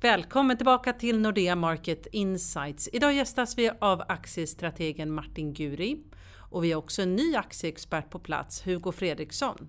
[0.00, 2.88] Välkommen tillbaka till Nordea Market Insights.
[2.92, 6.04] Idag gästas vi av aktiestrategen Martin Guri
[6.38, 9.68] och vi har också en ny aktieexpert på plats, Hugo Fredriksson.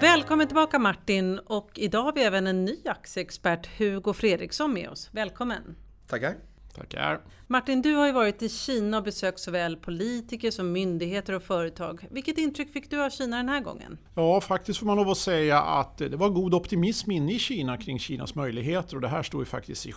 [0.00, 5.10] Välkommen tillbaka Martin och idag har vi även en ny aktieexpert, Hugo Fredriksson med oss.
[5.12, 5.76] Välkommen!
[6.06, 6.51] Tackar!
[6.74, 7.20] Tackar!
[7.46, 12.06] Martin, du har ju varit i Kina och besökt såväl politiker som myndigheter och företag.
[12.10, 13.98] Vilket intryck fick du av Kina den här gången?
[14.14, 17.76] Ja, faktiskt får man lov att säga att det var god optimism inne i Kina
[17.76, 19.92] kring Kinas möjligheter och det här står ju faktiskt i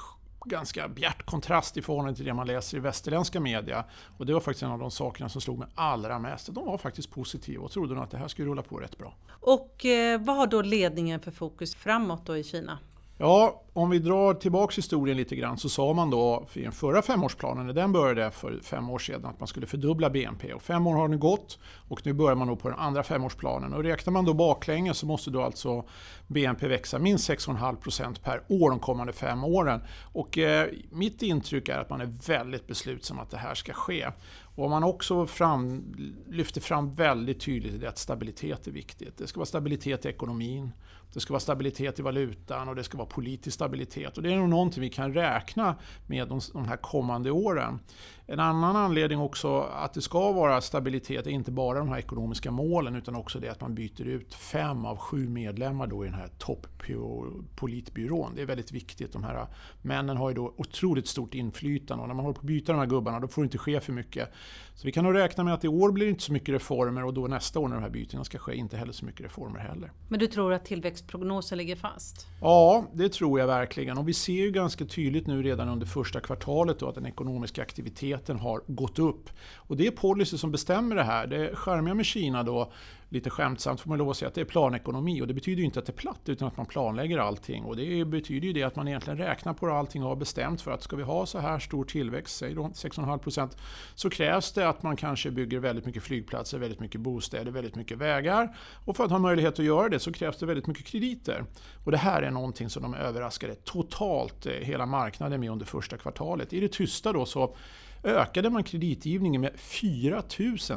[0.46, 3.86] ganska bjärt kontrast i förhållande till det man läser i västerländska media.
[4.18, 6.54] Och det var faktiskt en av de sakerna som slog mig allra mest.
[6.54, 9.14] De var faktiskt positiva och trodde nog att det här skulle rulla på rätt bra.
[9.30, 12.80] Och eh, vad har då ledningen för fokus framåt då i Kina?
[13.18, 17.02] Ja, om vi drar tillbaks historien lite grann så sa man då i den förra
[17.02, 20.54] femårsplanen, när den började för fem år sedan, att man skulle fördubbla BNP.
[20.54, 23.74] Och fem år har nu gått och nu börjar man då på den andra femårsplanen.
[23.74, 25.84] Och räknar man då baklänges så måste då alltså
[26.28, 29.82] BNP växa minst 6,5% per år de kommande fem åren.
[30.14, 34.08] Och eh, mitt intryck är att man är väldigt beslutsam att det här ska ske.
[34.56, 35.84] Och man också fram,
[36.30, 39.18] lyfter fram väldigt tydligt att stabilitet är viktigt.
[39.18, 40.72] Det ska vara stabilitet i ekonomin,
[41.14, 44.18] det ska vara stabilitet i valutan och det ska vara politisk stabilitet.
[44.18, 45.76] Och det är nog någonting vi kan räkna
[46.08, 47.80] med de, de här kommande åren.
[48.28, 52.52] En annan anledning också att det ska vara stabilitet är inte bara de här ekonomiska
[52.52, 56.18] målen utan också det att man byter ut fem av sju medlemmar då i den
[56.18, 58.32] här toppolitbyrån.
[58.36, 59.14] Det är väldigt viktigt.
[59.14, 59.48] De här
[59.82, 62.80] männen har ju då otroligt stort inflytande och när man håller på att byta de
[62.80, 64.30] här gubbarna då får det inte ske för mycket.
[64.76, 67.06] Så vi kan nog räkna med att i år blir det inte så mycket reformer
[67.06, 69.60] och då nästa år när de här bytena ska ske inte heller så mycket reformer
[69.60, 69.92] heller.
[70.10, 72.28] Men du tror att tillväxtprognosen ligger fast?
[72.42, 73.98] Ja, det tror jag verkligen.
[73.98, 77.62] Och vi ser ju ganska tydligt nu redan under första kvartalet då att den ekonomiska
[77.62, 79.30] aktiviteten har gått upp.
[79.56, 81.28] Och det är policy som bestämmer det här.
[81.28, 82.72] Det skärmiga med Kina då
[83.10, 85.66] lite skämtsamt får man lov att säga att det är planekonomi och det betyder ju
[85.66, 88.64] inte att det är platt utan att man planlägger allting och det betyder ju det
[88.64, 91.40] att man egentligen räknar på allting och har bestämt för att ska vi ha så
[91.40, 93.50] här stor tillväxt, säg då 6,5%
[93.96, 97.98] så krävs det att man kanske bygger väldigt mycket flygplatser, väldigt mycket bostäder, väldigt mycket
[97.98, 101.46] vägar och för att ha möjlighet att göra det så krävs det väldigt mycket krediter.
[101.84, 105.98] Och det här är någonting som de överraskade totalt eh, hela marknaden med under första
[105.98, 106.54] kvartalet.
[106.54, 107.56] I det tysta då så
[108.06, 110.24] ökade man kreditgivningen med 4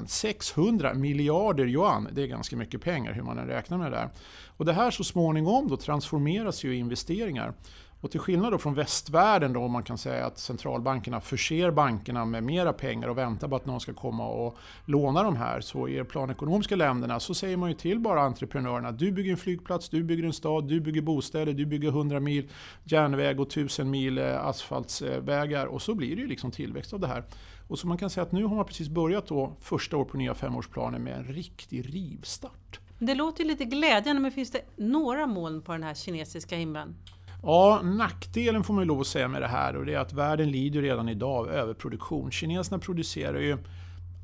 [0.06, 2.08] 600 miljarder yuan.
[2.12, 4.08] Det är ganska mycket pengar hur man än räknar med det där.
[4.56, 7.54] Och det här så småningom då transformeras ju i investeringar.
[8.00, 12.42] Och till skillnad då från västvärlden då man kan säga att centralbankerna förser bankerna med
[12.42, 15.60] mera pengar och väntar på att någon ska komma och låna de här.
[15.60, 19.36] Så i de planekonomiska länderna så säger man ju till bara entreprenörerna du bygger en
[19.36, 22.48] flygplats, du bygger en stad, du bygger bostäder, du bygger 100 mil
[22.84, 27.06] järnväg och 1000 mil eh, asfaltsvägar och så blir det ju liksom tillväxt av det
[27.06, 27.24] här.
[27.68, 30.16] Och så man kan säga att nu har man precis börjat då första året på
[30.16, 32.80] nya femårsplanen med en riktig rivstart.
[32.98, 36.96] Det låter lite glädjande men finns det några moln på den här kinesiska himlen?
[37.42, 40.12] Ja, nackdelen får man ju lov att säga med det här och det är att
[40.12, 42.30] världen lider redan idag av överproduktion.
[42.30, 43.58] Kineserna producerar ju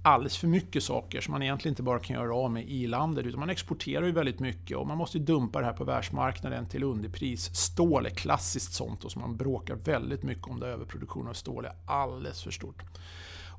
[0.02, 3.26] alldeles för mycket saker som man egentligen inte bara kan göra av med i landet
[3.26, 6.82] utan man exporterar ju väldigt mycket och man måste dumpa det här på världsmarknaden till
[6.82, 7.54] underpris.
[7.54, 11.64] Stål är klassiskt sånt och som man bråkar väldigt mycket om det överproduktion av stål
[11.64, 12.82] är alldeles för stort.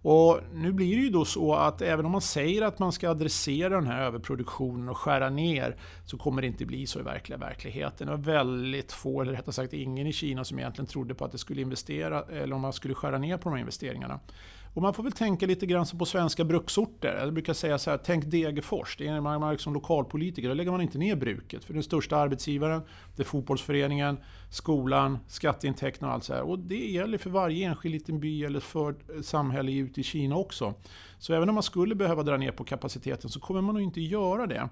[0.01, 3.09] Och nu blir det ju då så att även om man säger att man ska
[3.09, 5.75] adressera den här överproduktionen och skära ner
[6.05, 8.07] så kommer det inte bli så i verkliga verkligheten.
[8.07, 11.31] Det var väldigt få, eller rättare sagt ingen i Kina som egentligen trodde på att
[11.31, 14.19] det skulle investera eller om man skulle skära ner på de här investeringarna.
[14.75, 17.17] Och man får väl tänka lite grann som på svenska bruksorter.
[17.19, 18.97] Jag brukar säga så här, tänk Degerfors.
[18.97, 21.63] Det är man, man som liksom lokalpolitiker, då lägger man inte ner bruket.
[21.63, 22.81] För den största arbetsgivaren,
[23.15, 24.17] det är fotbollsföreningen,
[24.49, 26.41] skolan, skatteintäkterna och allt så här.
[26.41, 30.73] Och det gäller för varje enskild liten by eller för samhälle ute i Kina också.
[31.19, 34.01] Så även om man skulle behöva dra ner på kapaciteten så kommer man nog inte
[34.01, 34.69] göra det.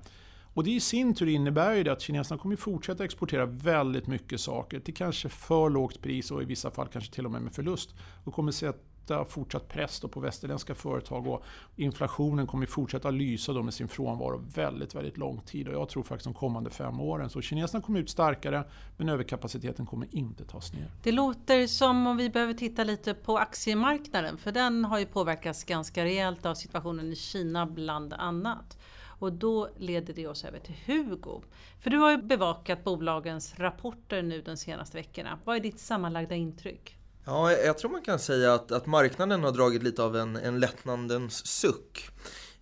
[0.53, 4.39] Och det i sin tur innebär ju det att kineserna kommer fortsätta exportera väldigt mycket
[4.39, 7.53] saker till kanske för lågt pris och i vissa fall kanske till och med med
[7.53, 7.95] förlust.
[8.23, 11.43] Och kommer se att sätta fortsatt press på västerländska företag och
[11.75, 15.67] inflationen kommer fortsätta lysa då med sin frånvaro väldigt, väldigt lång tid.
[15.67, 17.29] Och jag tror faktiskt de kommande fem åren.
[17.29, 18.63] Så kineserna kommer ut starkare
[18.97, 20.91] men överkapaciteten kommer inte tas ner.
[21.03, 25.63] Det låter som om vi behöver titta lite på aktiemarknaden för den har ju påverkats
[25.63, 28.77] ganska rejält av situationen i Kina bland annat.
[29.19, 31.41] Och då leder det oss över till Hugo.
[31.79, 35.39] För du har ju bevakat bolagens rapporter nu de senaste veckorna.
[35.43, 36.97] Vad är ditt sammanlagda intryck?
[37.25, 40.59] Ja, jag tror man kan säga att, att marknaden har dragit lite av en, en
[40.59, 42.09] lättnadens suck.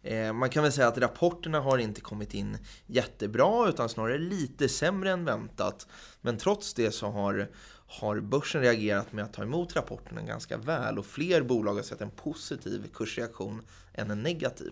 [0.04, 4.70] Eh, man kan väl säga att rapporterna har inte kommit in jättebra utan snarare lite
[4.70, 5.88] sämre än väntat.
[6.22, 7.50] Men trots det så har,
[7.88, 12.02] har börsen reagerat med att ta emot rapporterna ganska väl och fler bolag har sett
[12.02, 13.62] en positiv kursreaktion
[13.94, 14.72] än en negativ.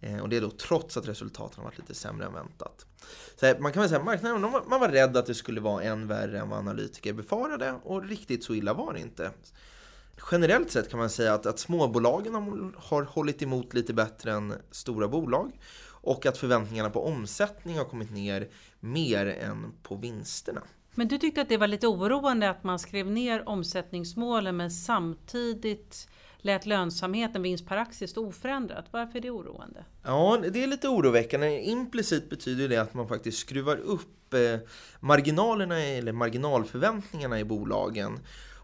[0.00, 2.86] Eh, och det är då trots att resultaten har varit lite sämre än väntat.
[3.36, 6.06] Så man kan väl säga att marknaden man var rädd att det skulle vara än
[6.06, 9.30] värre än vad analytiker befarade och riktigt så illa var det inte.
[10.30, 12.34] Generellt sett kan man säga att, att småbolagen
[12.76, 15.60] har hållit emot lite bättre än stora bolag
[16.02, 18.48] och att förväntningarna på omsättning har kommit ner
[18.80, 20.62] mer än på vinsterna.
[20.94, 26.08] Men du tyckte att det var lite oroande att man skrev ner omsättningsmålen men samtidigt
[26.44, 28.84] lät lönsamheten, vinst per aktie, stå oförändrat.
[28.90, 29.84] Varför är det oroande?
[30.02, 31.60] Ja, det är lite oroväckande.
[31.60, 34.58] Implicit betyder det att man faktiskt skruvar upp eh,
[35.00, 38.18] marginalerna eller marginalförväntningarna i bolagen.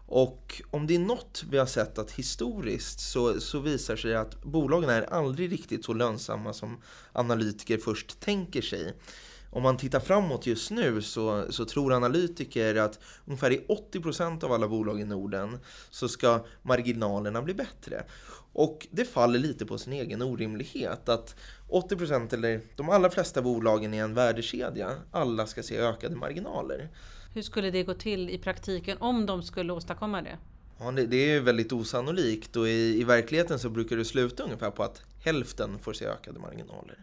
[0.09, 4.43] Och om det är något vi har sett att historiskt så, så visar sig att
[4.43, 6.81] bolagen är aldrig riktigt så lönsamma som
[7.11, 8.93] analytiker först tänker sig
[9.49, 14.51] om man tittar framåt just nu så, så tror analytiker att ungefär i 80% av
[14.51, 15.57] alla bolag i Norden
[15.89, 18.03] så ska marginalerna bli bättre.
[18.53, 21.35] Och det faller lite på sin egen orimlighet att
[21.69, 26.89] 80% eller de allra flesta bolagen i en värdekedja, alla ska se ökade marginaler.
[27.33, 30.37] Hur skulle det gå till i praktiken om de skulle åstadkomma det?
[30.79, 34.71] Ja, det, det är väldigt osannolikt och i, i verkligheten så brukar det sluta ungefär
[34.71, 36.97] på att hälften får se ökade marginaler.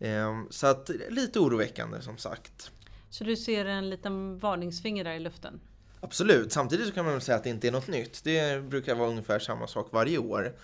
[0.00, 2.70] Ehm, så att lite oroväckande som sagt.
[3.10, 5.60] Så du ser en liten varningsfinger där i luften?
[6.00, 8.24] Absolut, samtidigt så kan man säga att det inte är något nytt.
[8.24, 10.54] Det brukar vara ungefär samma sak varje år.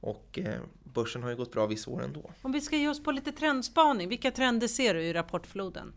[0.00, 2.30] Och eh, börsen har ju gått bra vissa år ändå.
[2.42, 5.92] Om vi ska ge oss på lite trendspaning, vilka trender ser du i rapportfloden?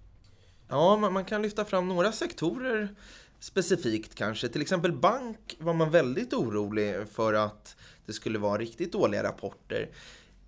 [0.68, 2.95] Ja, man kan lyfta fram några sektorer
[3.40, 4.50] specifikt kanske.
[4.50, 7.75] Till exempel bank var man väldigt orolig för att
[8.06, 9.90] det skulle vara riktigt dåliga rapporter.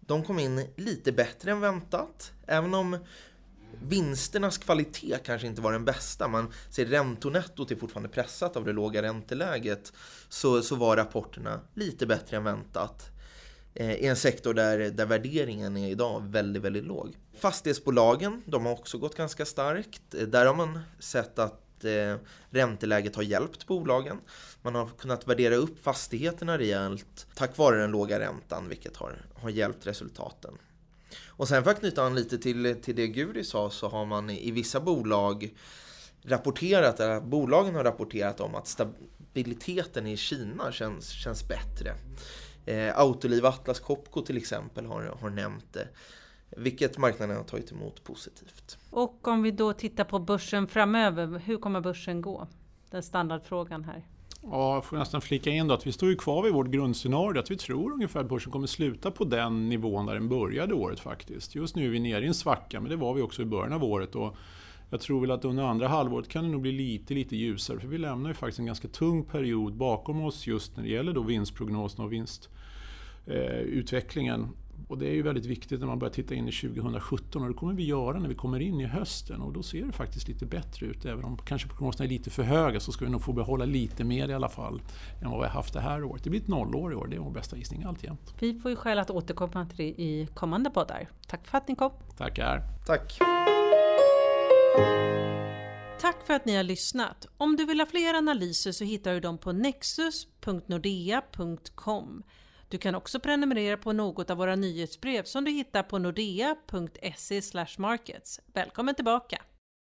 [0.07, 2.97] De kom in lite bättre än väntat, även om
[3.81, 6.27] vinsternas kvalitet kanske inte var den bästa.
[6.27, 9.93] Man ser räntonettot är fortfarande pressat av det låga ränteläget.
[10.29, 13.09] Så, så var rapporterna lite bättre än väntat.
[13.73, 17.17] Eh, I en sektor där, där värderingen är idag väldigt, väldigt låg.
[17.39, 20.13] Fastighetsbolagen, de har också gått ganska starkt.
[20.13, 22.15] Eh, där har man sett att eh,
[22.49, 24.17] ränteläget har hjälpt bolagen.
[24.61, 29.49] Man har kunnat värdera upp fastigheterna rejält tack vare den låga räntan, vilket har, har
[29.49, 30.57] hjälpt resultaten.
[31.27, 34.29] Och sen för att knyta an lite till, till det Guri sa så har man
[34.29, 35.53] i, i vissa bolag
[36.21, 41.95] rapporterat, eller bolagen har rapporterat om att stabiliteten i Kina känns, känns bättre.
[42.65, 45.87] Eh, Autoliv Atlas Copco till exempel har, har nämnt det.
[46.57, 48.77] Vilket marknaden har tagit emot positivt.
[48.89, 52.47] Och om vi då tittar på börsen framöver, hur kommer börsen gå?
[52.89, 54.03] Den standardfrågan här.
[54.51, 57.39] Ja, jag får nästan flika in då att vi står ju kvar vid vårt grundscenario
[57.39, 60.99] att vi tror ungefär att börsen kommer sluta på den nivån där den började året
[60.99, 61.55] faktiskt.
[61.55, 63.73] Just nu är vi nere i en svacka, men det var vi också i början
[63.73, 64.15] av året.
[64.15, 64.35] Och
[64.89, 67.87] jag tror väl att under andra halvåret kan det nog bli lite, lite ljusare, för
[67.87, 71.21] vi lämnar ju faktiskt en ganska tung period bakom oss just när det gäller då
[71.21, 74.47] vinstprognosen och vinstutvecklingen.
[74.87, 77.53] Och det är ju väldigt viktigt när man börjar titta in i 2017 och det
[77.53, 80.45] kommer vi göra när vi kommer in i hösten och då ser det faktiskt lite
[80.45, 81.05] bättre ut.
[81.05, 84.03] Även om kanske prognoserna är lite för höga så ska vi nog få behålla lite
[84.03, 84.81] mer i alla fall
[85.21, 86.23] än vad vi har haft det här året.
[86.23, 88.35] Det blir ett nollår i år, det är vår bästa gissning alltjämt.
[88.39, 91.09] Vi får ju skäl att återkomma till det i kommande poddar.
[91.27, 91.91] Tack för att ni kom!
[92.17, 92.61] Tackar!
[92.85, 93.19] Tack!
[96.01, 97.27] Tack för att ni har lyssnat!
[97.37, 102.23] Om du vill ha fler analyser så hittar du dem på nexus.nordea.com
[102.69, 107.41] du kan också prenumerera på något av våra nyhetsbrev som du hittar på nordea.se
[107.77, 108.41] markets.
[108.53, 109.41] Välkommen tillbaka!